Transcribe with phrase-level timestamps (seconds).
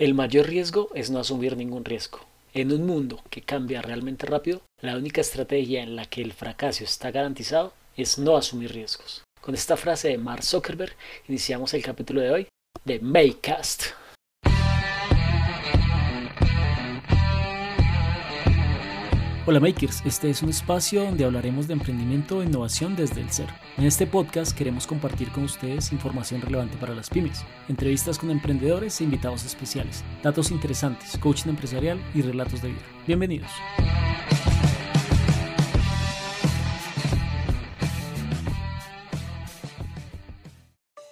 [0.00, 2.20] El mayor riesgo es no asumir ningún riesgo.
[2.54, 6.84] En un mundo que cambia realmente rápido, la única estrategia en la que el fracaso
[6.84, 9.22] está garantizado es no asumir riesgos.
[9.42, 10.96] Con esta frase de Mark Zuckerberg
[11.28, 12.48] iniciamos el capítulo de hoy
[12.86, 13.88] de Maycast.
[19.46, 23.50] Hola Makers, este es un espacio donde hablaremos de emprendimiento e innovación desde el cero.
[23.78, 29.00] En este podcast queremos compartir con ustedes información relevante para las pymes, entrevistas con emprendedores
[29.00, 32.82] e invitados especiales, datos interesantes, coaching empresarial y relatos de vida.
[33.06, 33.50] Bienvenidos.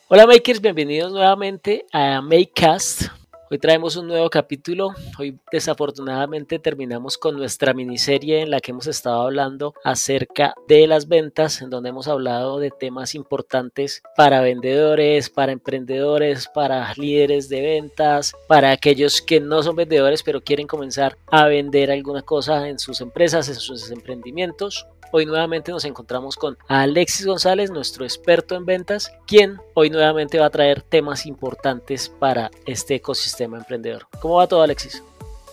[0.09, 3.05] Hola Makers, bienvenidos nuevamente a Makecast,
[3.51, 4.91] Hoy traemos un nuevo capítulo.
[5.19, 11.09] Hoy desafortunadamente terminamos con nuestra miniserie en la que hemos estado hablando acerca de las
[11.09, 17.63] ventas, en donde hemos hablado de temas importantes para vendedores, para emprendedores, para líderes de
[17.63, 22.79] ventas, para aquellos que no son vendedores pero quieren comenzar a vender alguna cosa en
[22.79, 24.87] sus empresas, en sus emprendimientos.
[25.11, 30.47] Hoy nuevamente nos encontramos con Alexis González, nuestro experto en ventas, quien hoy nuevamente va
[30.47, 34.07] a traer temas importantes para este ecosistema emprendedor.
[34.21, 35.03] ¿Cómo va todo, Alexis?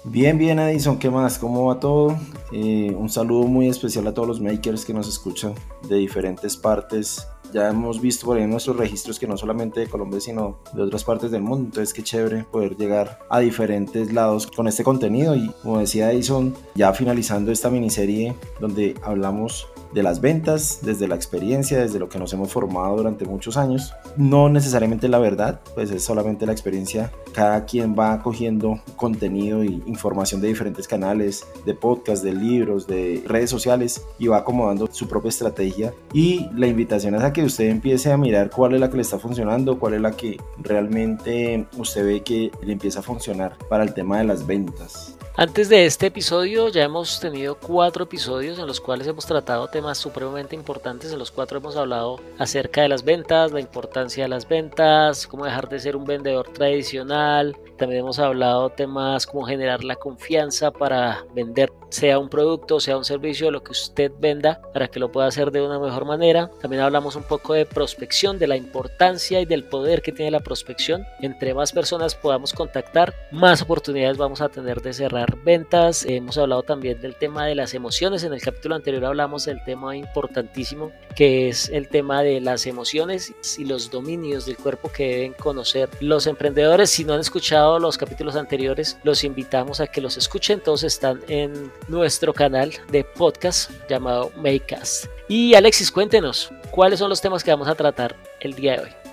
[0.03, 1.39] Bien, bien, Edison, ¿qué más?
[1.39, 2.17] ¿Cómo va todo?
[2.51, 5.55] Eh, un saludo muy especial a todos los makers que nos escuchan
[5.87, 10.19] de diferentes partes ya hemos visto por ahí nuestros registros que no solamente de Colombia,
[10.19, 11.67] sino de otras partes del mundo.
[11.67, 15.37] Entonces, qué chévere poder llegar a diferentes lados con este contenido.
[15.37, 21.15] Y como decía Edison, ya finalizando esta miniserie donde hablamos de las ventas, desde la
[21.15, 23.93] experiencia, desde lo que nos hemos formado durante muchos años.
[24.17, 27.13] No necesariamente la verdad, pues es solamente la experiencia.
[27.33, 33.23] Cada quien va cogiendo contenido e información de diferentes canales, de podcast, de libros, de
[33.25, 35.93] redes sociales y va acomodando su propia estrategia.
[36.11, 39.01] Y la invitación es a que usted empiece a mirar cuál es la que le
[39.01, 43.85] está funcionando, cuál es la que realmente usted ve que le empieza a funcionar para
[43.85, 45.14] el tema de las ventas.
[45.37, 49.97] Antes de este episodio ya hemos tenido cuatro episodios en los cuales hemos tratado temas
[49.97, 51.11] supremamente importantes.
[51.11, 55.43] En los cuatro hemos hablado acerca de las ventas, la importancia de las ventas, cómo
[55.43, 57.57] dejar de ser un vendedor tradicional.
[57.77, 63.03] También hemos hablado temas como generar la confianza para vender, sea un producto, sea un
[63.03, 66.49] servicio, lo que usted venda, para que lo pueda hacer de una mejor manera.
[66.61, 70.39] También hablamos un poco de prospección, de la importancia y del poder que tiene la
[70.39, 71.03] prospección.
[71.19, 76.05] Entre más personas podamos contactar, más oportunidades vamos a tener de cerrar ventas.
[76.05, 78.23] Hemos hablado también del tema de las emociones.
[78.23, 83.33] En el capítulo anterior hablamos del tema importantísimo que es el tema de las emociones
[83.57, 86.89] y los dominios del cuerpo que deben conocer los emprendedores.
[86.89, 90.59] Si no han escuchado los capítulos anteriores, los invitamos a que los escuchen.
[90.59, 95.05] Todos están en nuestro canal de podcast llamado Makecast.
[95.27, 99.04] Y Alexis, cuéntenos, ¿cuáles son los temas que vamos a tratar el día de hoy?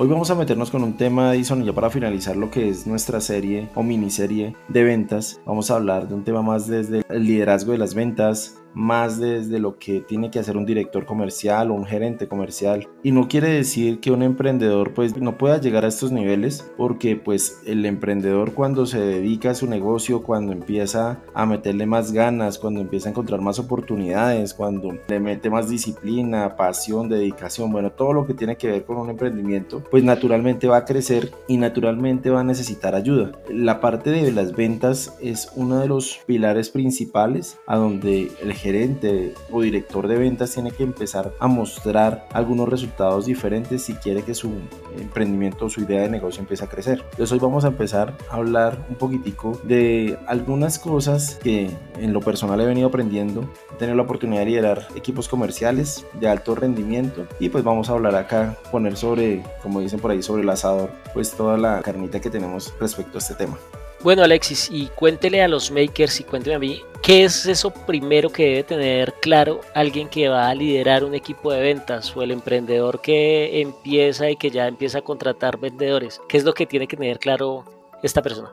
[0.00, 3.20] Hoy vamos a meternos con un tema, Edison, ya para finalizar lo que es nuestra
[3.20, 5.40] serie o miniserie de ventas.
[5.44, 9.58] Vamos a hablar de un tema más desde el liderazgo de las ventas, más desde
[9.58, 12.88] lo que tiene que hacer un director comercial o un gerente comercial.
[13.02, 17.16] Y no quiere decir que un emprendedor pues no pueda llegar a estos niveles porque
[17.16, 22.58] pues el emprendedor cuando se dedica a su negocio, cuando empieza a meterle más ganas,
[22.58, 28.12] cuando empieza a encontrar más oportunidades, cuando le mete más disciplina, pasión, dedicación, bueno, todo
[28.12, 32.30] lo que tiene que ver con un emprendimiento, pues naturalmente va a crecer y naturalmente
[32.30, 33.32] va a necesitar ayuda.
[33.50, 39.34] La parte de las ventas es uno de los pilares principales a donde el gerente
[39.50, 44.34] o director de ventas tiene que empezar a mostrar algunos resultados diferentes si quiere que
[44.34, 44.52] su
[44.98, 47.04] emprendimiento o su idea de negocio empiece a crecer.
[47.12, 52.20] Entonces hoy vamos a empezar a hablar un poquitico de algunas cosas que en lo
[52.20, 53.48] personal he venido aprendiendo,
[53.78, 58.14] tener la oportunidad de liderar equipos comerciales de alto rendimiento y pues vamos a hablar
[58.16, 62.30] acá, poner sobre, como dicen por ahí, sobre el asador, pues toda la carnita que
[62.30, 63.58] tenemos respecto a este tema.
[64.00, 68.30] Bueno, Alexis, y cuéntele a los makers y cuénteme a mí, ¿qué es eso primero
[68.30, 72.30] que debe tener claro alguien que va a liderar un equipo de ventas o el
[72.30, 76.20] emprendedor que empieza y que ya empieza a contratar vendedores?
[76.28, 77.64] ¿Qué es lo que tiene que tener claro
[78.00, 78.50] esta persona?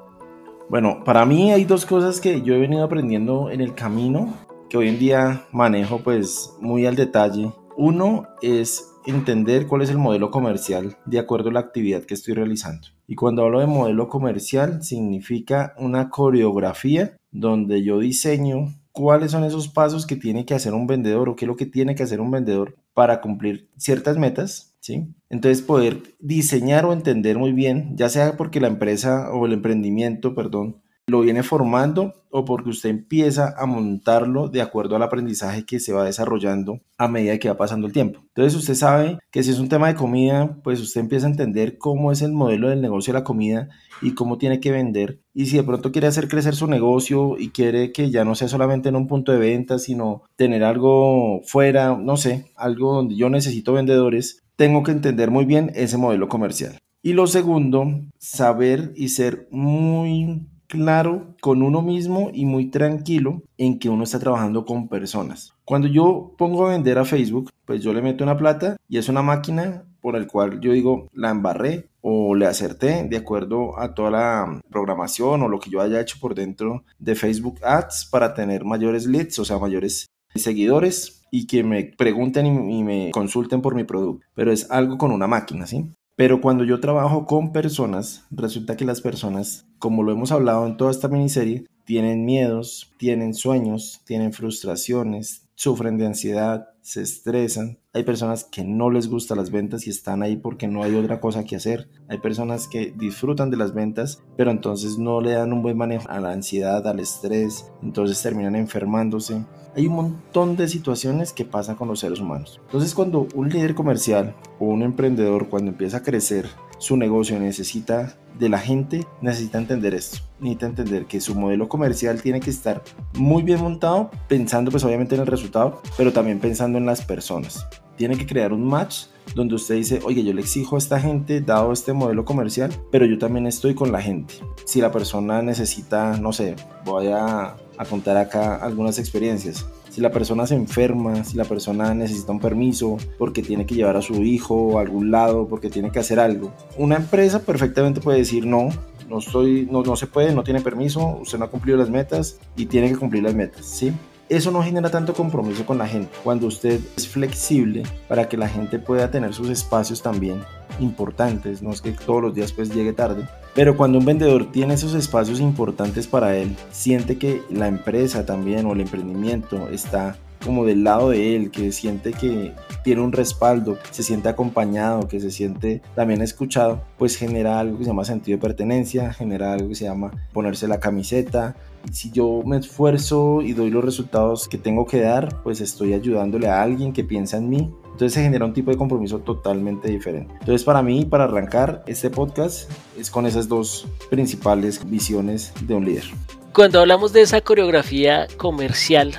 [0.68, 4.34] Bueno, para mí hay dos cosas que yo he venido aprendiendo en el camino,
[4.68, 7.52] que hoy en día manejo pues muy al detalle.
[7.78, 12.34] Uno es entender cuál es el modelo comercial de acuerdo a la actividad que estoy
[12.34, 12.95] realizando.
[13.08, 19.68] Y cuando hablo de modelo comercial, significa una coreografía donde yo diseño cuáles son esos
[19.68, 22.22] pasos que tiene que hacer un vendedor o qué es lo que tiene que hacer
[22.22, 25.14] un vendedor para cumplir ciertas metas, ¿sí?
[25.30, 30.34] Entonces poder diseñar o entender muy bien, ya sea porque la empresa o el emprendimiento,
[30.34, 35.80] perdón, lo viene formando o porque usted empieza a montarlo de acuerdo al aprendizaje que
[35.80, 38.22] se va desarrollando a medida que va pasando el tiempo.
[38.30, 41.78] Entonces usted sabe que si es un tema de comida, pues usted empieza a entender
[41.78, 43.70] cómo es el modelo del negocio de la comida
[44.02, 45.20] y cómo tiene que vender.
[45.34, 48.48] Y si de pronto quiere hacer crecer su negocio y quiere que ya no sea
[48.48, 53.30] solamente en un punto de venta, sino tener algo fuera, no sé, algo donde yo
[53.30, 56.80] necesito vendedores, tengo que entender muy bien ese modelo comercial.
[57.02, 57.86] Y lo segundo,
[58.18, 64.20] saber y ser muy claro con uno mismo y muy tranquilo en que uno está
[64.20, 65.54] trabajando con personas.
[65.64, 69.10] Cuando yo pongo a vender a Facebook, pues yo le meto una plata y es
[69.10, 73.96] una máquina por el cual yo digo la embarré o le acerté de acuerdo a
[73.96, 78.36] toda la programación o lo que yo haya hecho por dentro de Facebook Ads para
[78.36, 83.76] tener mayores leads, o sea, mayores seguidores y que me pregunten y, me consulten por
[83.76, 84.26] mi producto.
[84.36, 85.90] Pero es algo con una máquina, ¿sí?
[86.16, 90.78] Pero cuando yo trabajo con personas, resulta que las personas, como lo hemos hablado en
[90.78, 97.80] toda esta miniserie, tienen miedos, tienen sueños, tienen frustraciones, sufren de ansiedad, se estresan.
[97.94, 101.20] Hay personas que no les gustan las ventas y están ahí porque no hay otra
[101.20, 101.90] cosa que hacer.
[102.08, 106.10] Hay personas que disfrutan de las ventas, pero entonces no le dan un buen manejo
[106.10, 109.46] a la ansiedad, al estrés, entonces terminan enfermándose.
[109.76, 112.62] Hay un montón de situaciones que pasan con los seres humanos.
[112.66, 118.16] Entonces cuando un líder comercial o un emprendedor cuando empieza a crecer su negocio necesita
[118.40, 120.20] de la gente, necesita entender esto.
[120.40, 122.84] Necesita entender que su modelo comercial tiene que estar
[123.16, 127.68] muy bien montado, pensando pues obviamente en el resultado, pero también pensando en las personas.
[127.98, 131.42] Tiene que crear un match donde usted dice, oye, yo le exijo a esta gente,
[131.42, 134.36] dado este modelo comercial, pero yo también estoy con la gente.
[134.66, 136.56] Si la persona necesita, no sé,
[136.86, 139.66] voy a a contar acá algunas experiencias.
[139.90, 143.98] Si la persona se enferma, si la persona necesita un permiso porque tiene que llevar
[143.98, 146.52] a su hijo a algún lado, porque tiene que hacer algo.
[146.78, 148.70] Una empresa perfectamente puede decir no,
[149.10, 152.40] no, estoy, no, no se puede, no tiene permiso, usted no ha cumplido las metas
[152.56, 153.94] y tiene que cumplir las metas, ¿sí?
[154.28, 156.10] Eso no genera tanto compromiso con la gente.
[156.24, 160.42] Cuando usted es flexible para que la gente pueda tener sus espacios también
[160.80, 164.74] importantes, no es que todos los días pues llegue tarde, pero cuando un vendedor tiene
[164.74, 170.66] esos espacios importantes para él, siente que la empresa también o el emprendimiento está como
[170.66, 172.54] del lado de él, que siente que
[172.84, 177.86] tiene un respaldo, se siente acompañado, que se siente también escuchado, pues genera algo que
[177.86, 181.56] se llama sentido de pertenencia, genera algo que se llama ponerse la camiseta.
[181.92, 186.48] Si yo me esfuerzo y doy los resultados que tengo que dar, pues estoy ayudándole
[186.48, 190.34] a alguien que piensa en mí entonces se genera un tipo de compromiso totalmente diferente.
[190.42, 192.70] Entonces para mí, para arrancar este podcast,
[193.00, 196.04] es con esas dos principales visiones de un líder.
[196.52, 199.14] Cuando hablamos de esa coreografía comercial,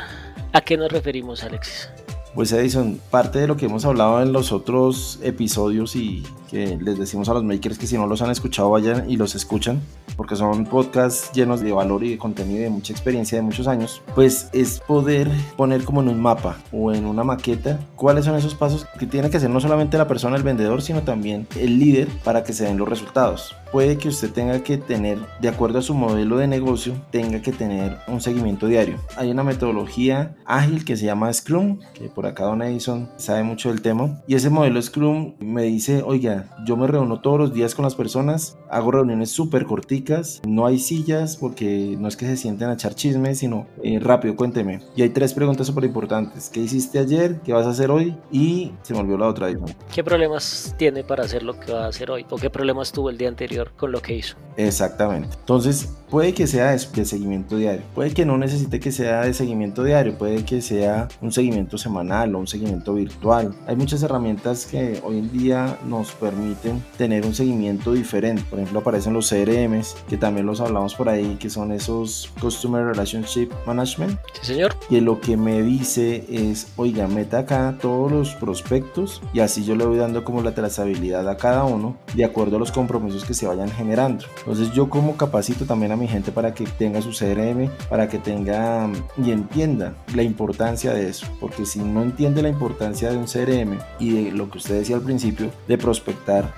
[0.52, 1.88] ¿a qué nos referimos, Alexis?
[2.34, 6.98] Pues Edison, parte de lo que hemos hablado en los otros episodios y que les
[6.98, 9.80] decimos a los makers que si no los han escuchado vayan y los escuchan,
[10.16, 13.66] porque son podcasts llenos de valor y de contenido y de mucha experiencia de muchos
[13.68, 18.36] años, pues es poder poner como en un mapa o en una maqueta cuáles son
[18.36, 21.78] esos pasos que tiene que hacer no solamente la persona, el vendedor, sino también el
[21.78, 23.54] líder para que se den los resultados.
[23.72, 27.52] Puede que usted tenga que tener, de acuerdo a su modelo de negocio, tenga que
[27.52, 28.98] tener un seguimiento diario.
[29.16, 33.68] Hay una metodología ágil que se llama Scrum, que por acá Don Edison sabe mucho
[33.68, 37.74] del tema, y ese modelo Scrum me dice, oiga, yo me reúno todos los días
[37.74, 42.36] con las personas, hago reuniones súper corticas, no hay sillas porque no es que se
[42.36, 44.80] sienten a echar chismes, sino eh, rápido, cuénteme.
[44.94, 46.50] Y hay tres preguntas súper importantes.
[46.50, 47.40] ¿Qué hiciste ayer?
[47.40, 48.16] ¿Qué vas a hacer hoy?
[48.30, 49.46] Y se me olvidó la otra.
[49.94, 52.26] ¿Qué problemas tiene para hacer lo que va a hacer hoy?
[52.30, 54.36] ¿O qué problemas tuvo el día anterior con lo que hizo?
[54.56, 55.36] Exactamente.
[55.38, 59.84] Entonces, puede que sea de seguimiento diario, puede que no necesite que sea de seguimiento
[59.84, 63.54] diario, puede que sea un seguimiento semanal o un seguimiento virtual.
[63.66, 68.42] Hay muchas herramientas que hoy en día nos permiten tener un seguimiento diferente.
[68.50, 72.84] Por ejemplo, aparecen los CRMs, que también los hablamos por ahí, que son esos Customer
[72.84, 74.18] Relationship Management.
[74.40, 74.74] Sí, señor.
[74.88, 79.76] Que lo que me dice es, oiga, meta acá todos los prospectos y así yo
[79.76, 83.34] le voy dando como la trazabilidad a cada uno de acuerdo a los compromisos que
[83.34, 84.24] se vayan generando.
[84.38, 88.18] Entonces yo como capacito también a mi gente para que tenga su CRM, para que
[88.18, 88.90] tenga
[89.22, 93.78] y entienda la importancia de eso, porque si no entiende la importancia de un CRM
[93.98, 95.78] y de lo que usted decía al principio, de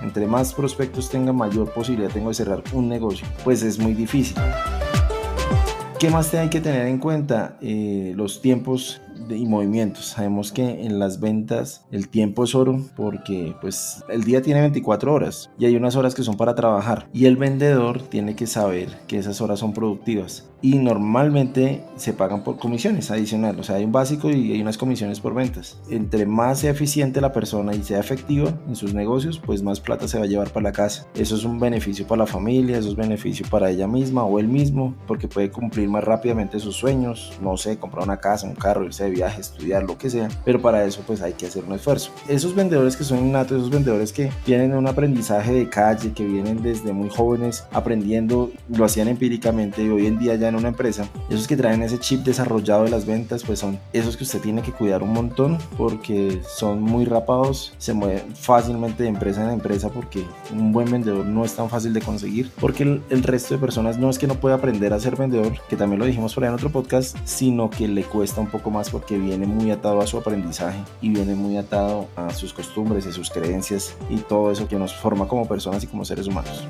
[0.01, 4.37] entre más prospectos tenga, mayor posibilidad tengo de cerrar un negocio, pues es muy difícil.
[5.99, 7.57] ¿Qué más te hay que tener en cuenta?
[7.59, 10.05] Eh, los tiempos y movimientos.
[10.05, 15.13] Sabemos que en las ventas el tiempo es oro porque pues el día tiene 24
[15.13, 18.89] horas y hay unas horas que son para trabajar y el vendedor tiene que saber
[19.07, 20.45] que esas horas son productivas.
[20.61, 23.61] y normalmente se pagan por comisiones adicionales.
[23.61, 25.79] O sea, hay un básico y hay unas comisiones por ventas.
[25.89, 30.07] Entre más sea eficiente la persona y sea efectiva en sus negocios, pues más plata
[30.07, 31.07] se va a llevar para la casa.
[31.15, 34.47] Eso es un beneficio para la familia, eso es beneficio para ella misma o él
[34.47, 38.85] mismo, porque puede cumplir más rápidamente sus sueños, no sé, comprar una casa, un carro,
[38.85, 41.73] irse de viaje, estudiar, lo que sea, pero para eso pues hay que hacer un
[41.73, 42.11] esfuerzo.
[42.27, 46.61] Esos vendedores que son innatos, esos vendedores que tienen un aprendizaje de calle, que vienen
[46.61, 51.07] desde muy jóvenes aprendiendo, lo hacían empíricamente y hoy en día ya en una empresa,
[51.29, 54.61] esos que traen ese chip desarrollado de las ventas, pues son esos que usted tiene
[54.61, 59.89] que cuidar un montón porque son muy rapados, se mueven fácilmente de empresa en empresa
[59.89, 63.59] porque un buen vendedor no es tan fácil de conseguir, porque el, el resto de
[63.59, 66.43] personas no es que no pueda aprender a ser vendedor, que también lo dijimos por
[66.43, 70.01] ahí en otro podcast, sino que le cuesta un poco más porque viene muy atado
[70.01, 74.51] a su aprendizaje y viene muy atado a sus costumbres y sus creencias y todo
[74.51, 76.67] eso que nos forma como personas y como seres humanos.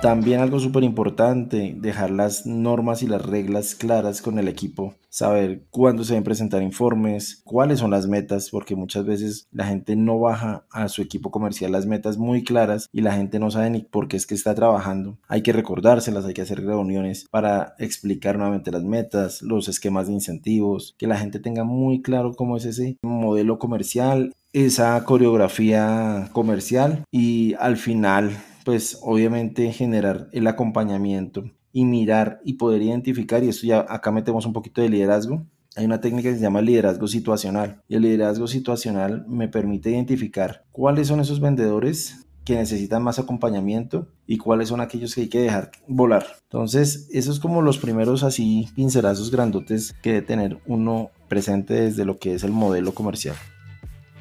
[0.00, 5.64] También algo súper importante, dejar las normas y las reglas claras con el equipo, saber
[5.70, 10.20] cuándo se deben presentar informes, cuáles son las metas, porque muchas veces la gente no
[10.20, 13.80] baja a su equipo comercial las metas muy claras y la gente no sabe ni
[13.80, 15.18] por qué es que está trabajando.
[15.26, 20.12] Hay que recordárselas, hay que hacer reuniones para explicar nuevamente las metas, los esquemas de
[20.12, 27.04] incentivos, que la gente tenga muy claro cómo es ese modelo comercial, esa coreografía comercial
[27.10, 28.30] y al final
[28.68, 34.44] pues obviamente generar el acompañamiento y mirar y poder identificar, y esto ya acá metemos
[34.44, 38.46] un poquito de liderazgo, hay una técnica que se llama liderazgo situacional y el liderazgo
[38.46, 44.82] situacional me permite identificar cuáles son esos vendedores que necesitan más acompañamiento y cuáles son
[44.82, 46.26] aquellos que hay que dejar volar.
[46.42, 52.04] Entonces, esos es como los primeros así pincelazos grandotes que debe tener uno presente desde
[52.04, 53.36] lo que es el modelo comercial.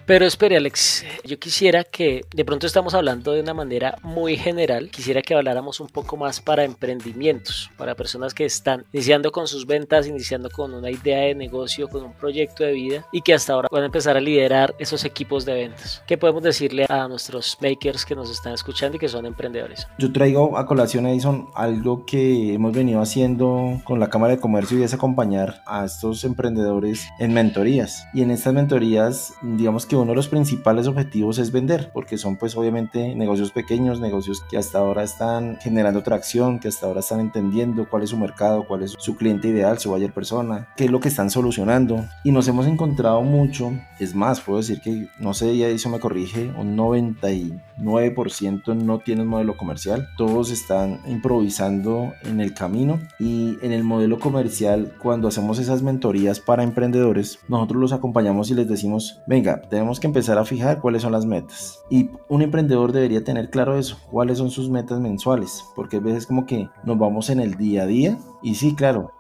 [0.07, 4.89] Pero espere, Alex, yo quisiera que de pronto estamos hablando de una manera muy general,
[4.89, 9.67] quisiera que habláramos un poco más para emprendimientos, para personas que están iniciando con sus
[9.67, 13.51] ventas, iniciando con una idea de negocio, con un proyecto de vida y que hasta
[13.51, 16.01] ahora van a empezar a liderar esos equipos de ventas.
[16.07, 19.89] ¿Qué podemos decirle a nuestros makers que nos están escuchando y que son emprendedores?
[19.99, 24.79] Yo traigo a colación, Edison, algo que hemos venido haciendo con la Cámara de Comercio
[24.79, 28.07] y es acompañar a estos emprendedores en mentorías.
[28.13, 32.37] Y en estas mentorías, digamos que uno de los principales objetivos es vender, porque son
[32.37, 37.19] pues obviamente negocios pequeños, negocios que hasta ahora están generando tracción, que hasta ahora están
[37.19, 40.91] entendiendo cuál es su mercado, cuál es su cliente ideal, su buyer persona, qué es
[40.91, 42.05] lo que están solucionando.
[42.23, 45.99] Y nos hemos encontrado mucho, es más, puedo decir que, no sé, ya eso me
[45.99, 53.57] corrige, un 99% no tiene un modelo comercial, todos están improvisando en el camino y
[53.61, 58.67] en el modelo comercial, cuando hacemos esas mentorías para emprendedores, nosotros los acompañamos y les
[58.67, 61.83] decimos, venga, tenemos que empezar a fijar cuáles son las metas.
[61.89, 66.25] Y un emprendedor debería tener claro eso, cuáles son sus metas mensuales, porque a veces
[66.25, 69.11] como que nos vamos en el día a día y sí, claro.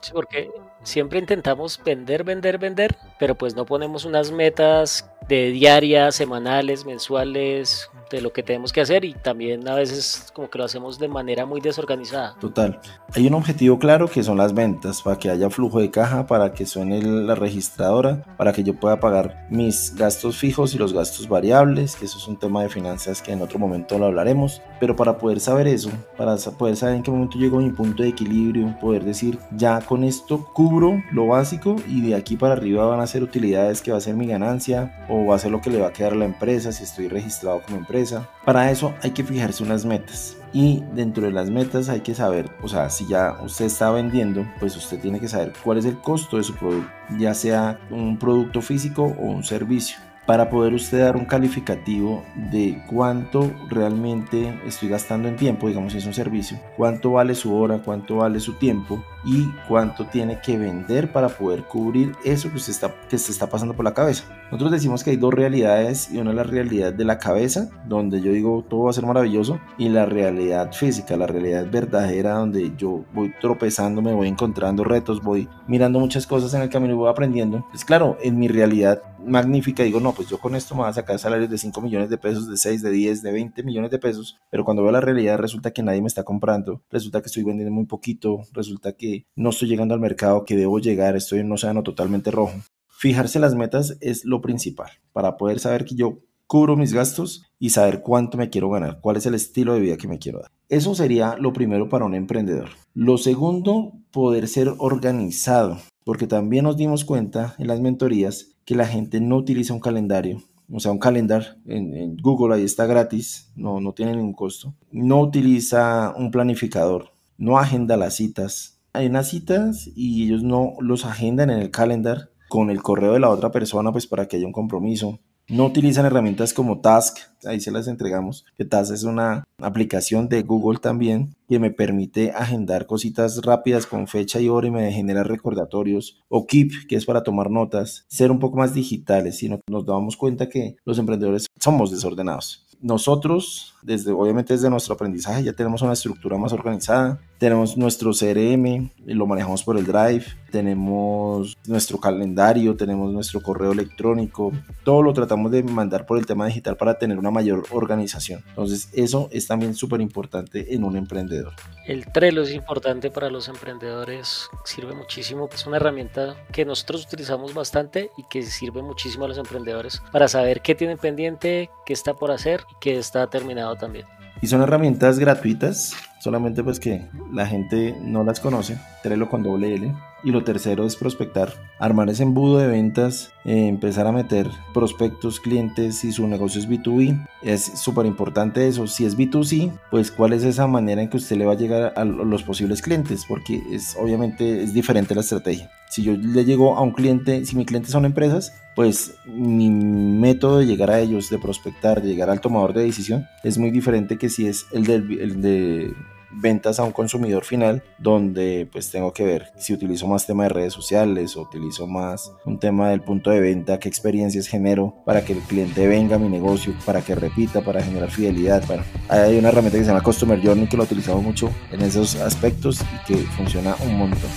[0.00, 0.50] Sí, porque
[0.82, 7.88] siempre intentamos vender, vender, vender, pero pues no ponemos unas metas de diarias, semanales, mensuales,
[8.12, 11.08] de lo que tenemos que hacer y también a veces como que lo hacemos de
[11.08, 12.36] manera muy desorganizada.
[12.38, 12.80] Total.
[13.14, 16.52] Hay un objetivo claro que son las ventas, para que haya flujo de caja, para
[16.52, 21.28] que suene la registradora, para que yo pueda pagar mis gastos fijos y los gastos
[21.28, 24.94] variables, que eso es un tema de finanzas que en otro momento lo hablaremos, pero
[24.94, 28.10] para poder saber eso, para poder saber en qué momento llego a mi punto de
[28.10, 33.00] equilibrio, poder decir, ya con esto cubro lo básico y de aquí para arriba van
[33.00, 35.80] a utilidades que va a ser mi ganancia o va a ser lo que le
[35.80, 39.24] va a quedar a la empresa si estoy registrado como empresa para eso hay que
[39.24, 40.36] fijarse unas metas.
[40.54, 44.46] Y dentro de las metas hay que saber, o sea, si ya usted está vendiendo,
[44.60, 48.18] pues usted tiene que saber cuál es el costo de su producto, ya sea un
[48.18, 54.88] producto físico o un servicio para poder usted dar un calificativo de cuánto realmente estoy
[54.88, 58.54] gastando en tiempo, digamos si es un servicio, cuánto vale su hora, cuánto vale su
[58.54, 63.32] tiempo y cuánto tiene que vender para poder cubrir eso que usted está, que se
[63.32, 64.24] está pasando por la cabeza.
[64.46, 68.20] Nosotros decimos que hay dos realidades y una es la realidad de la cabeza, donde
[68.20, 72.72] yo digo todo va a ser maravilloso, y la realidad física, la realidad verdadera, donde
[72.76, 76.96] yo voy tropezando, me voy encontrando retos, voy mirando muchas cosas en el camino y
[76.96, 77.66] voy aprendiendo.
[77.70, 80.92] Pues claro, en mi realidad magnífica digo, no, pues yo con esto me voy a
[80.92, 83.98] sacar salarios de 5 millones de pesos, de 6, de 10, de 20 millones de
[83.98, 87.44] pesos, pero cuando veo la realidad resulta que nadie me está comprando, resulta que estoy
[87.44, 91.46] vendiendo muy poquito, resulta que no estoy llegando al mercado que debo llegar, estoy en
[91.46, 92.54] un océano totalmente rojo.
[92.88, 97.70] Fijarse las metas es lo principal para poder saber que yo cubro mis gastos y
[97.70, 100.50] saber cuánto me quiero ganar, cuál es el estilo de vida que me quiero dar.
[100.68, 102.70] Eso sería lo primero para un emprendedor.
[102.94, 108.86] Lo segundo, poder ser organizado, porque también nos dimos cuenta en las mentorías que la
[108.86, 110.42] gente no utiliza un calendario.
[110.70, 114.74] O sea, un calendar en, en Google ahí está gratis, no, no tiene ningún costo.
[114.90, 118.71] No utiliza un planificador no agenda las citas.
[118.94, 123.20] Hay unas citas y ellos no los agendan en el calendar con el correo de
[123.20, 125.18] la otra persona, pues para que haya un compromiso.
[125.48, 130.42] No utilizan herramientas como Task, ahí se las entregamos, que Task es una aplicación de
[130.42, 135.24] Google también que me permite agendar cositas rápidas con fecha y hora y me genera
[135.24, 136.20] recordatorios.
[136.28, 140.16] O Keep, que es para tomar notas, ser un poco más digitales, sino nos damos
[140.16, 145.92] cuenta que los emprendedores somos desordenados nosotros, desde, obviamente desde nuestro aprendizaje, ya tenemos una
[145.92, 147.20] estructura más organizada.
[147.38, 148.66] Tenemos nuestro CRM,
[149.06, 150.24] y lo manejamos por el Drive.
[150.52, 154.52] Tenemos nuestro calendario, tenemos nuestro correo electrónico.
[154.84, 158.44] Todo lo tratamos de mandar por el tema digital para tener una mayor organización.
[158.50, 161.54] Entonces, eso es también súper importante en un emprendedor.
[161.86, 165.48] El Trello es importante para los emprendedores, sirve muchísimo.
[165.52, 170.28] Es una herramienta que nosotros utilizamos bastante y que sirve muchísimo a los emprendedores para
[170.28, 174.06] saber qué tienen pendiente, qué está por hacer que está terminado también.
[174.40, 178.78] Y son herramientas gratuitas, solamente pues que la gente no las conoce.
[179.02, 179.94] Trello con doble L.
[180.24, 185.40] Y lo tercero es prospectar, armar ese embudo de ventas, eh, empezar a meter prospectos,
[185.40, 188.86] clientes, si su negocio es B2B, es súper importante eso.
[188.86, 191.92] Si es B2C, pues cuál es esa manera en que usted le va a llegar
[191.96, 195.70] a los posibles clientes, porque es obviamente es diferente la estrategia.
[195.90, 200.58] Si yo le llego a un cliente, si mi cliente son empresas, pues mi método
[200.58, 204.18] de llegar a ellos, de prospectar, de llegar al tomador de decisión, es muy diferente
[204.18, 205.92] que si es el, del, el de
[206.34, 210.48] ventas a un consumidor final donde pues tengo que ver si utilizo más tema de
[210.50, 215.24] redes sociales o utilizo más un tema del punto de venta, qué experiencias genero para
[215.24, 218.64] que el cliente venga a mi negocio, para que repita, para generar fidelidad.
[218.66, 222.16] Bueno, hay una herramienta que se llama Customer Journey que lo utilizamos mucho en esos
[222.16, 224.30] aspectos y que funciona un montón.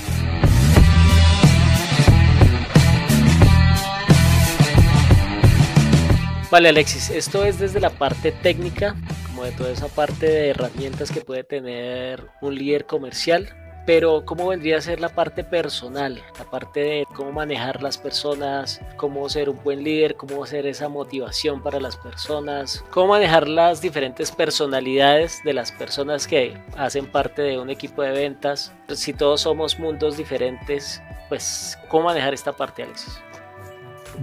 [6.52, 8.96] Vale Alexis, esto es desde la parte técnica
[9.46, 13.50] de toda esa parte de herramientas que puede tener un líder comercial.
[13.86, 16.20] Pero ¿cómo vendría a ser la parte personal?
[16.40, 20.90] La parte de cómo manejar las personas, cómo ser un buen líder, cómo hacer esa
[20.90, 27.44] motivación para las personas, cómo manejar las diferentes personalidades de las personas que hacen parte
[27.44, 28.74] de un equipo de ventas.
[28.90, 31.00] Si todos somos mundos diferentes,
[31.30, 33.22] pues ¿cómo manejar esta parte, Alexis?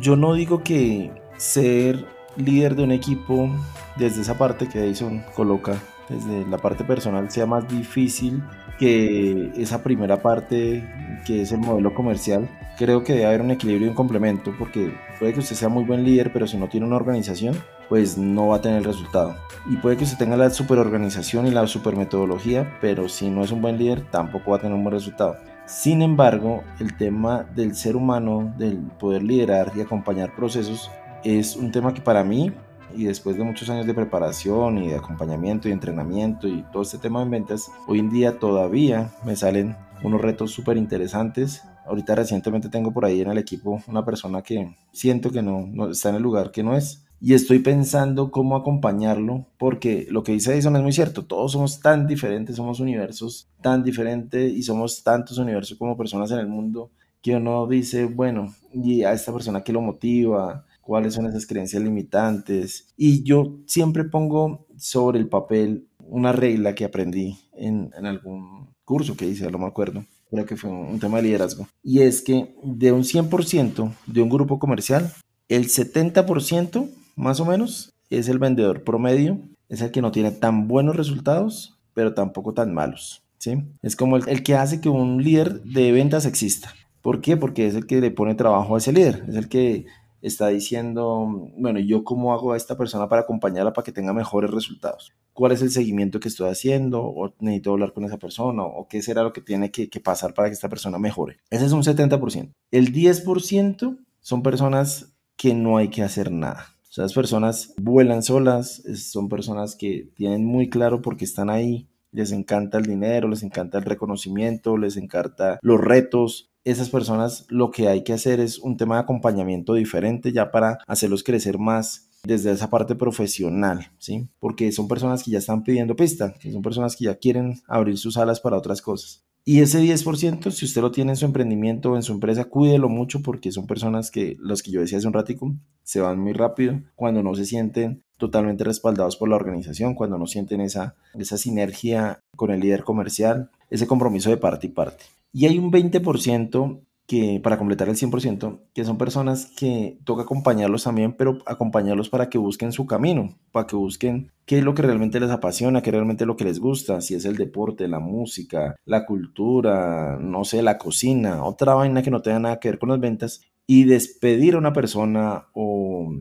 [0.01, 2.05] Yo no digo que ser
[2.37, 3.49] líder de un equipo
[3.97, 5.75] desde esa parte que Edison coloca,
[6.09, 8.43] desde la parte personal, sea más difícil
[8.79, 10.85] que esa primera parte
[11.25, 12.49] que es el modelo comercial.
[12.79, 15.85] Creo que debe haber un equilibrio y un complemento porque puede que usted sea muy
[15.85, 17.57] buen líder, pero si no tiene una organización,
[17.89, 19.37] pues no va a tener resultado.
[19.71, 23.63] Y puede que usted tenga la superorganización y la supermetodología, pero si no es un
[23.63, 25.37] buen líder, tampoco va a tener un buen resultado.
[25.67, 30.91] Sin embargo, el tema del ser humano, del poder liderar y acompañar procesos,
[31.23, 32.53] es un tema que para mí,
[32.95, 36.99] y después de muchos años de preparación y de acompañamiento y entrenamiento y todo este
[36.99, 41.63] tema de ventas, hoy en día todavía me salen unos retos súper interesantes.
[41.87, 45.91] Ahorita recientemente tengo por ahí en el equipo una persona que siento que no, no
[45.91, 47.05] está en el lugar que no es.
[47.21, 51.79] Y estoy pensando cómo acompañarlo, porque lo que dice Edison es muy cierto, todos somos
[51.79, 56.91] tan diferentes, somos universos tan diferentes y somos tantos universos como personas en el mundo
[57.23, 61.83] que uno dice, bueno, y a esta persona que lo motiva, cuáles son esas creencias
[61.83, 62.89] limitantes.
[62.97, 69.27] Y yo siempre pongo sobre el papel una regla que aprendí en, algún curso que
[69.27, 71.67] hice, no me acuerdo, creo que fue un, tema de liderazgo.
[71.83, 75.11] Y es que de un 100% de un grupo comercial,
[75.49, 80.69] el 70% más o menos es el vendedor promedio, es el que no tiene tan
[80.69, 83.23] buenos resultados, pero tampoco tan malos.
[83.39, 83.63] ¿sí?
[83.81, 86.75] Es como el, el que hace que un líder de ventas exista.
[87.01, 87.37] ¿Por qué?
[87.37, 89.87] Porque es el que le pone trabajo a ese líder, es el que
[90.23, 94.51] está diciendo, bueno, ¿yo cómo hago a esta persona para acompañarla para que tenga mejores
[94.51, 95.13] resultados?
[95.33, 97.03] ¿Cuál es el seguimiento que estoy haciendo?
[97.03, 98.63] ¿O necesito hablar con esa persona?
[98.63, 101.41] ¿O qué será lo que tiene que, pasar para que esta persona mejore?
[101.51, 102.53] Ese es un 70%.
[102.71, 106.77] El 10% son personas que no hay que hacer nada.
[106.89, 111.51] O sea, las personas vuelan solas, son personas que tienen muy claro por qué están
[111.51, 117.47] ahí, les encanta el dinero, les encanta el reconocimiento, les encanta los retos, esas personas
[117.49, 121.59] lo que hay que hacer es un tema de acompañamiento diferente ya para hacerlos crecer
[121.59, 124.29] más desde esa parte profesional, ¿sí?
[124.39, 128.17] Porque son personas que ya están pidiendo pista, son personas que ya quieren abrir sus
[128.17, 129.25] alas para otras cosas.
[129.45, 132.89] Y ese 10%, si usted lo tiene en su emprendimiento o en su empresa, cuídelo
[132.89, 136.33] mucho porque son personas que, los que yo decía hace un ratico, se van muy
[136.33, 141.39] rápido cuando no se sienten totalmente respaldados por la organización, cuando no sienten esa, esa
[141.39, 145.05] sinergia con el líder comercial, ese compromiso de parte y parte.
[145.33, 150.85] Y hay un 20% que para completar el 100%, que son personas que toca acompañarlos
[150.85, 154.83] también, pero acompañarlos para que busquen su camino, para que busquen qué es lo que
[154.83, 158.77] realmente les apasiona, qué realmente lo que les gusta, si es el deporte, la música,
[158.85, 162.91] la cultura, no sé, la cocina, otra vaina que no tenga nada que ver con
[162.91, 166.13] las ventas, y despedir a una persona o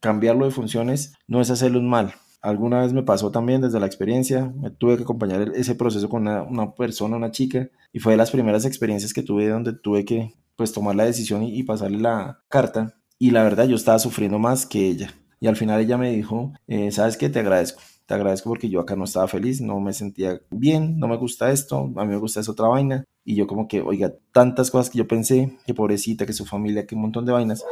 [0.00, 3.86] cambiarlo de funciones no es hacerle un mal, Alguna vez me pasó también desde la
[3.86, 8.16] experiencia, me tuve que acompañar ese proceso con una, persona, una chica, y fue de
[8.16, 12.40] las primeras experiencias que tuve donde tuve que pues tomar la decisión y, pasarle la
[12.48, 15.12] carta, y la verdad yo estaba sufriendo más que ella.
[15.40, 17.28] Y al final ella me dijo, eh, ¿sabes qué?
[17.28, 17.80] Te agradezco.
[18.06, 21.52] Te agradezco porque yo acá no estaba feliz, no me sentía bien, no me gusta
[21.52, 23.04] esto, a mí me gusta esa otra vaina.
[23.22, 26.86] Y yo como que, oiga, tantas cosas que yo pensé, que pobrecita, que su familia,
[26.86, 27.64] que un montón de vainas.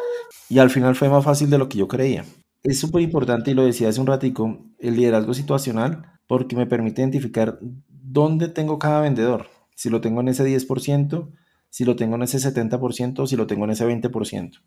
[0.51, 2.27] Y al final fue más fácil de lo que yo creía.
[2.67, 7.01] Es súper importante, y lo decía hace un ratico, el liderazgo situacional, porque me permite
[7.01, 9.47] identificar dónde tengo cada vendedor.
[9.77, 11.31] Si lo tengo en ese 10%,
[11.71, 14.63] si lo tengo en ese 70%, si lo tengo en ese 20%.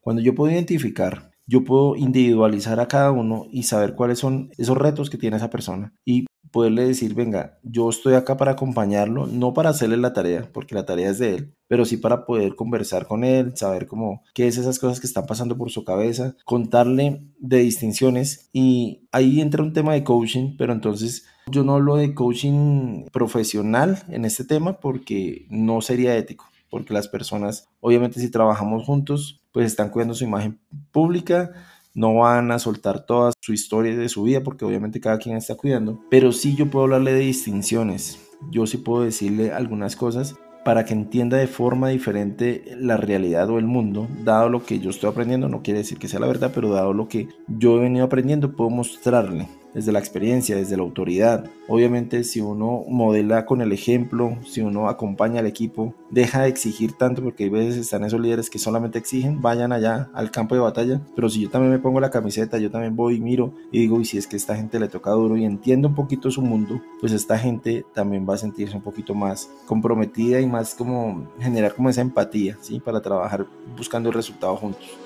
[0.00, 4.76] Cuando yo puedo identificar, yo puedo individualizar a cada uno y saber cuáles son esos
[4.76, 9.52] retos que tiene esa persona y poderle decir, venga, yo estoy acá para acompañarlo, no
[9.52, 13.06] para hacerle la tarea, porque la tarea es de él, pero sí para poder conversar
[13.06, 17.22] con él, saber cómo, qué es esas cosas que están pasando por su cabeza, contarle
[17.38, 22.14] de distinciones y ahí entra un tema de coaching, pero entonces yo no hablo de
[22.14, 28.84] coaching profesional en este tema porque no sería ético porque las personas, obviamente si trabajamos
[28.84, 30.58] juntos, pues están cuidando su imagen
[30.92, 31.50] pública,
[31.94, 35.54] no van a soltar toda su historia de su vida porque obviamente cada quien está
[35.54, 40.84] cuidando, pero sí yo puedo hablarle de distinciones, yo sí puedo decirle algunas cosas para
[40.84, 45.08] que entienda de forma diferente la realidad o el mundo, dado lo que yo estoy
[45.08, 48.04] aprendiendo, no quiere decir que sea la verdad, pero dado lo que yo he venido
[48.04, 51.50] aprendiendo, puedo mostrarle desde la experiencia, desde la autoridad.
[51.68, 56.94] Obviamente si uno modela con el ejemplo, si uno acompaña al equipo, deja de exigir
[56.94, 60.62] tanto porque hay veces están esos líderes que solamente exigen, vayan allá al campo de
[60.62, 63.80] batalla, pero si yo también me pongo la camiseta, yo también voy y miro y
[63.80, 66.40] digo, y si es que esta gente le toca duro y entiendo un poquito su
[66.40, 71.26] mundo, pues esta gente también va a sentirse un poquito más comprometida y más como
[71.38, 72.80] generar como esa empatía, ¿sí?
[72.80, 75.05] Para trabajar buscando el resultado juntos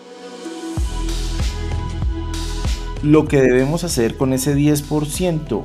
[3.02, 5.62] lo que debemos hacer con ese 10%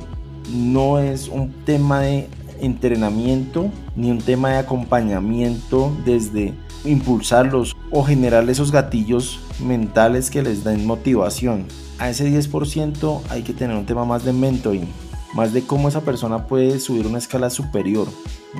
[0.54, 2.28] no es un tema de
[2.60, 10.64] entrenamiento ni un tema de acompañamiento desde impulsarlos o generar esos gatillos mentales que les
[10.64, 11.66] den motivación.
[11.98, 14.88] A ese 10% hay que tener un tema más de mentoring,
[15.34, 18.08] más de cómo esa persona puede subir una escala superior,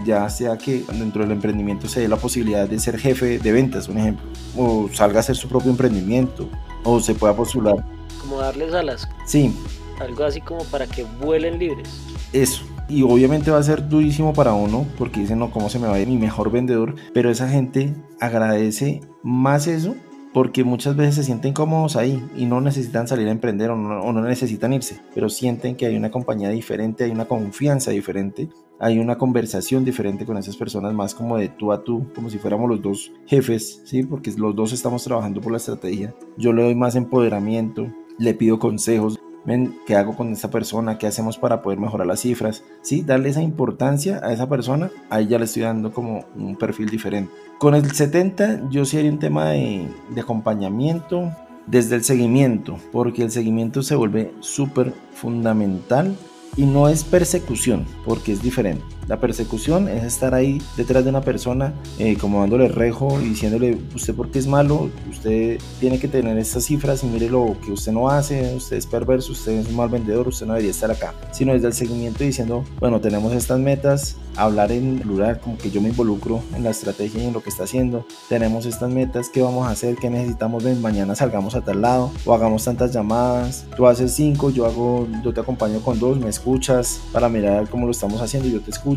[0.04, 3.88] ya sea que dentro del emprendimiento se dé la posibilidad de ser jefe de ventas,
[3.88, 6.48] un ejemplo, o salga a hacer su propio emprendimiento,
[6.84, 7.95] o se pueda postular
[8.26, 9.08] como darles alas.
[9.24, 9.54] Sí.
[10.00, 11.88] Algo así como para que vuelen libres.
[12.32, 12.64] Eso.
[12.88, 15.94] Y obviamente va a ser durísimo para uno porque dicen, no, ¿cómo se me va
[15.94, 16.94] a ir mi mejor vendedor?
[17.12, 19.96] Pero esa gente agradece más eso
[20.36, 24.02] porque muchas veces se sienten cómodos ahí y no necesitan salir a emprender o no,
[24.02, 28.50] o no, necesitan irse, pero sienten que hay una compañía diferente, hay una confianza diferente,
[28.78, 32.36] hay una conversación diferente con esas personas, más como de tú a tú, como si
[32.36, 34.02] fuéramos los dos jefes, ¿sí?
[34.02, 36.14] Porque los dos estamos trabajando por la estrategia.
[36.36, 40.98] Yo le doy más empoderamiento, le pido consejos, ven, ¿qué hago con esta persona?
[40.98, 42.64] ¿Qué hacemos para poder mejorar las cifras?
[42.82, 46.88] Sí, darle esa importancia a esa persona, ahí ya le estoy dando como un perfil
[46.88, 47.32] diferente.
[47.58, 51.32] Con el 70 yo sí haría un tema de, de acompañamiento
[51.66, 56.16] desde el seguimiento, porque el seguimiento se vuelve súper fundamental
[56.56, 58.95] y no es persecución, porque es diferente.
[59.08, 63.78] La persecución es estar ahí detrás de una persona, eh, como dándole rejo y diciéndole,
[63.94, 67.92] usted porque es malo, usted tiene que tener estas cifras y mire lo que usted
[67.92, 71.14] no hace, usted es perverso, usted es un mal vendedor, usted no debería estar acá.
[71.30, 75.80] Sino desde el seguimiento diciendo, bueno, tenemos estas metas, hablar en plural, como que yo
[75.80, 78.04] me involucro en la estrategia y en lo que está haciendo.
[78.28, 79.94] Tenemos estas metas, ¿qué vamos a hacer?
[79.96, 80.64] ¿Qué necesitamos?
[80.64, 83.66] Ven, mañana salgamos a tal lado o hagamos tantas llamadas.
[83.76, 87.86] Tú haces cinco, yo hago, yo te acompaño con dos, me escuchas para mirar cómo
[87.86, 88.95] lo estamos haciendo, yo te escucho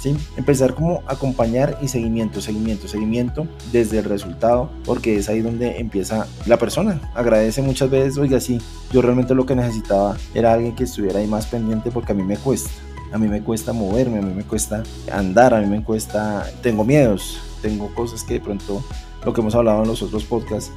[0.00, 0.16] ¿sí?
[0.36, 6.26] Empezar como acompañar y seguimiento, seguimiento, seguimiento desde el resultado, porque es ahí donde empieza
[6.46, 7.00] la persona.
[7.14, 8.60] Agradece muchas veces, oiga, sí,
[8.92, 12.22] yo realmente lo que necesitaba era alguien que estuviera ahí más pendiente porque a mí
[12.22, 12.70] me cuesta.
[13.12, 14.82] A mí me cuesta moverme, a mí me cuesta
[15.12, 18.84] andar, a mí me cuesta, tengo miedos, tengo cosas que de pronto,
[19.24, 20.72] lo que hemos hablado en los otros podcasts,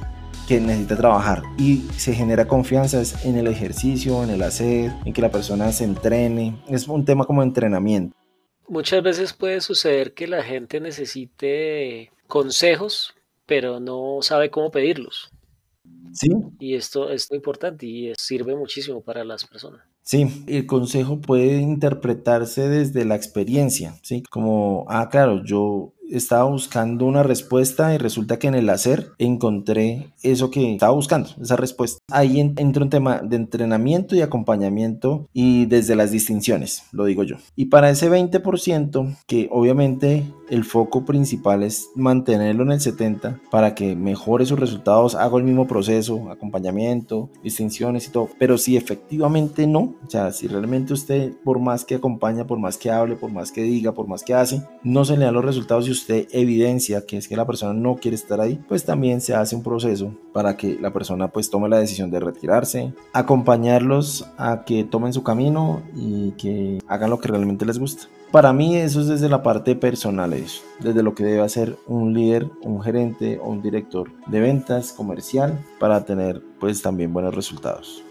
[0.50, 5.22] que necesita trabajar y se genera confianza en el ejercicio, en el hacer, en que
[5.22, 6.56] la persona se entrene.
[6.66, 8.19] Es un tema como entrenamiento
[8.70, 15.30] muchas veces puede suceder que la gente necesite consejos, pero no sabe cómo pedirlos.
[16.12, 16.28] Sí.
[16.58, 19.82] Y esto, es importante y sirve muchísimo para las personas.
[20.02, 24.22] Sí, el consejo puede interpretarse desde la experiencia, ¿sí?
[24.22, 30.12] Como, ah, claro, yo estaba buscando una respuesta y resulta que en el hacer encontré
[30.22, 32.00] eso que estaba buscando, esa respuesta.
[32.10, 37.36] Ahí entra un tema de entrenamiento y acompañamiento y desde las distinciones, lo digo yo.
[37.56, 43.74] Y para ese 20%, que obviamente el foco principal es mantenerlo en el 70 para
[43.74, 49.66] que mejore sus resultados, hago el mismo proceso, acompañamiento, distinciones y todo, pero si efectivamente
[49.66, 53.30] no, o sea, si realmente usted por más que acompaña, por más que hable, por
[53.30, 56.26] más que diga, por más que hace, no se le dan los resultados y usted
[56.32, 59.62] evidencia que es que la persona no quiere estar ahí, pues también se hace un
[59.62, 65.12] proceso para que la persona pues tome la decisión de retirarse, acompañarlos a que tomen
[65.12, 68.08] su camino y que hagan lo que realmente les gusta.
[68.32, 72.14] Para mí eso es desde la parte personal, eso, desde lo que debe hacer un
[72.14, 78.04] líder, un gerente o un director de ventas comercial para tener pues también buenos resultados.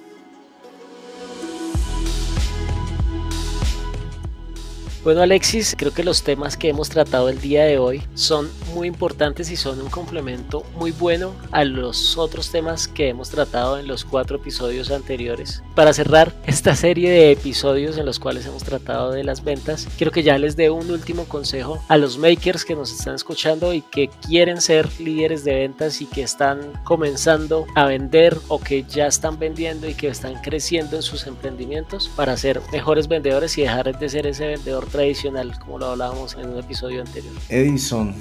[5.01, 8.85] Bueno Alexis, creo que los temas que hemos tratado el día de hoy son muy
[8.85, 13.87] importantes y son un complemento muy bueno a los otros temas que hemos tratado en
[13.87, 15.63] los cuatro episodios anteriores.
[15.73, 20.11] Para cerrar esta serie de episodios en los cuales hemos tratado de las ventas, quiero
[20.11, 23.81] que ya les dé un último consejo a los makers que nos están escuchando y
[23.81, 29.07] que quieren ser líderes de ventas y que están comenzando a vender o que ya
[29.07, 33.97] están vendiendo y que están creciendo en sus emprendimientos para ser mejores vendedores y dejar
[33.97, 37.33] de ser ese vendedor tradicional, como lo hablábamos en un episodio anterior.
[37.49, 38.13] Edison,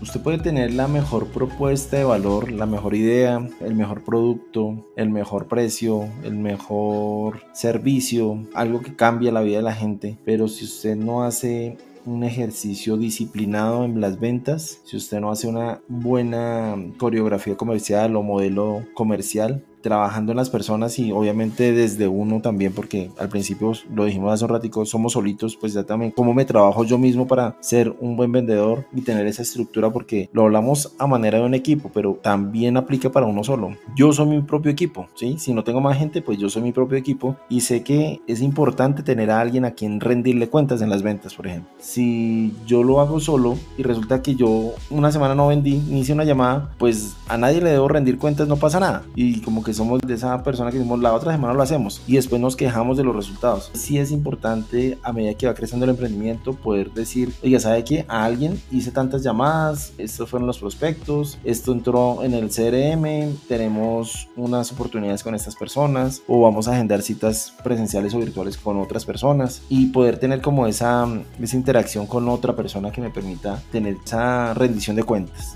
[0.00, 5.10] usted puede tener la mejor propuesta de valor, la mejor idea, el mejor producto, el
[5.10, 10.64] mejor precio, el mejor servicio, algo que cambia la vida de la gente, pero si
[10.64, 16.76] usted no hace un ejercicio disciplinado en las ventas, si usted no hace una buena
[16.98, 23.10] coreografía comercial o modelo comercial, trabajando en las personas y obviamente desde uno también, porque
[23.18, 26.84] al principio lo dijimos hace un ratico, somos solitos, pues ya también cómo me trabajo
[26.84, 31.06] yo mismo para ser un buen vendedor y tener esa estructura, porque lo hablamos a
[31.06, 33.76] manera de un equipo, pero también aplica para uno solo.
[33.94, 35.36] Yo soy mi propio equipo, ¿sí?
[35.38, 38.40] Si no tengo más gente, pues yo soy mi propio equipo y sé que es
[38.40, 41.70] importante tener a alguien a quien rendirle cuentas en las ventas, por ejemplo.
[41.78, 46.14] Si yo lo hago solo y resulta que yo una semana no vendí, ni hice
[46.14, 49.02] una llamada, pues a nadie le debo rendir cuentas, no pasa nada.
[49.14, 52.16] Y como que somos de esa persona que decimos la otra semana lo hacemos y
[52.16, 53.70] después nos quejamos de los resultados.
[53.74, 58.04] Sí es importante a medida que va creciendo el emprendimiento poder decir, oiga, ¿sabe qué?
[58.08, 64.28] A alguien hice tantas llamadas, estos fueron los prospectos, esto entró en el CRM, tenemos
[64.36, 69.04] unas oportunidades con estas personas o vamos a agendar citas presenciales o virtuales con otras
[69.04, 71.06] personas y poder tener como esa,
[71.40, 75.54] esa interacción con otra persona que me permita tener esa rendición de cuentas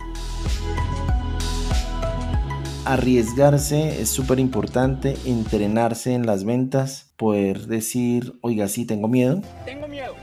[2.89, 9.43] arriesgarse es súper importante, entrenarse en las ventas, poder decir, oiga, sí, tengo miedo.
[9.67, 10.15] Tengo miedo.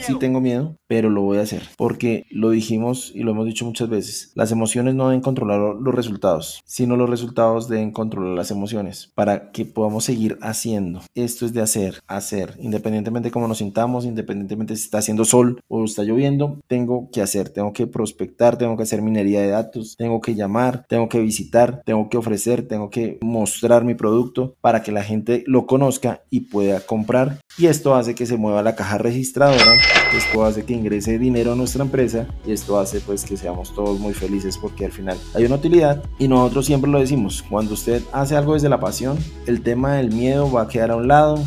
[0.00, 1.62] Sí tengo miedo, pero lo voy a hacer.
[1.76, 4.32] Porque lo dijimos y lo hemos dicho muchas veces.
[4.34, 9.50] Las emociones no deben controlar los resultados, sino los resultados deben controlar las emociones para
[9.52, 11.02] que podamos seguir haciendo.
[11.14, 12.54] Esto es de hacer, hacer.
[12.58, 17.20] Independientemente de cómo nos sintamos, independientemente si está haciendo sol o está lloviendo, tengo que
[17.20, 21.20] hacer, tengo que prospectar, tengo que hacer minería de datos, tengo que llamar, tengo que
[21.20, 26.22] visitar, tengo que ofrecer, tengo que mostrar mi producto para que la gente lo conozca
[26.30, 27.40] y pueda comprar.
[27.58, 29.69] Y esto hace que se mueva la caja registradora
[30.16, 33.98] esto hace que ingrese dinero a nuestra empresa y esto hace pues que seamos todos
[33.98, 38.02] muy felices porque al final hay una utilidad y nosotros siempre lo decimos, cuando usted
[38.12, 41.38] hace algo desde la pasión, el tema del miedo va a quedar a un lado,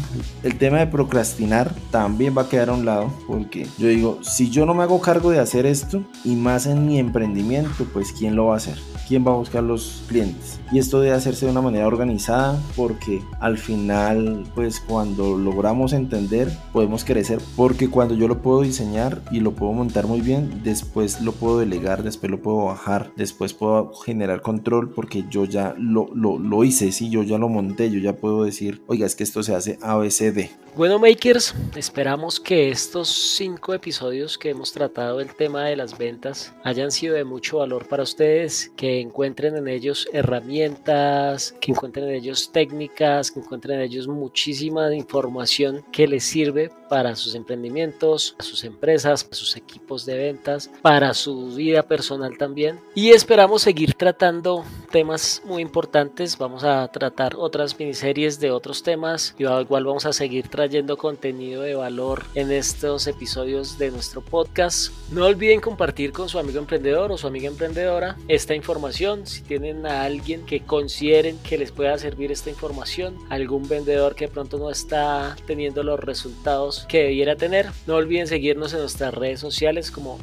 [0.43, 4.49] el tema de procrastinar también va a quedar a un lado porque yo digo, si
[4.49, 8.35] yo no me hago cargo de hacer esto y más en mi emprendimiento, pues ¿quién
[8.35, 8.77] lo va a hacer?
[9.07, 10.59] quién va a buscar los clientes.
[10.71, 16.51] Y esto debe hacerse de una manera organizada porque al final, pues cuando logramos entender,
[16.71, 17.39] podemos crecer.
[17.55, 21.59] Porque cuando yo lo puedo diseñar y lo puedo montar muy bien, después lo puedo
[21.59, 26.63] delegar, después lo puedo bajar, después puedo generar control porque yo ya lo, lo, lo
[26.63, 29.55] hice, si yo ya lo monté, yo ya puedo decir, oiga, es que esto se
[29.55, 30.62] hace ABCD.
[30.75, 36.51] Bueno, makers, esperamos que estos cinco episodios que hemos tratado el tema de las ventas
[36.63, 42.15] hayan sido de mucho valor para ustedes, que encuentren en ellos herramientas, que encuentren en
[42.15, 48.49] ellos técnicas, que encuentren en ellos muchísima información que les sirve para sus emprendimientos, para
[48.49, 52.79] sus empresas, para sus equipos de ventas, para su vida personal también.
[52.95, 56.35] Y esperamos seguir tratando temas muy importantes.
[56.37, 60.95] Vamos a tratar otras miniseries de otros temas y igual vamos a seguir tratando trayendo
[60.95, 64.93] contenido de valor en estos episodios de nuestro podcast.
[65.11, 69.27] No olviden compartir con su amigo emprendedor o su amiga emprendedora esta información.
[69.27, 74.29] Si tienen a alguien que consideren que les pueda servir esta información, algún vendedor que
[74.29, 79.41] pronto no está teniendo los resultados que debiera tener, no olviden seguirnos en nuestras redes
[79.41, 80.17] sociales como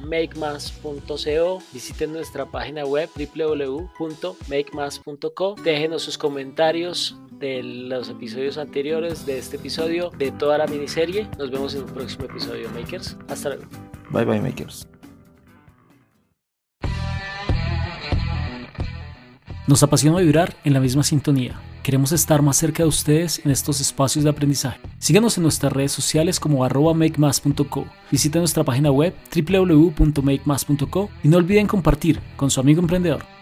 [0.00, 1.58] makemas.co.
[1.74, 5.56] Visiten nuestra página web www.makemas.co.
[5.62, 11.28] Déjenos sus comentarios de los episodios anteriores, de este episodio, de toda la miniserie.
[11.38, 13.16] Nos vemos en un próximo episodio, Makers.
[13.28, 13.64] Hasta luego.
[14.10, 14.86] Bye bye, Makers.
[19.66, 21.58] Nos apasiona vibrar en la misma sintonía.
[21.82, 24.80] Queremos estar más cerca de ustedes en estos espacios de aprendizaje.
[24.98, 27.86] Síganos en nuestras redes sociales como arroba makemas.co.
[28.10, 33.33] Visita nuestra página web www.makemas.co y no olviden compartir con su amigo emprendedor.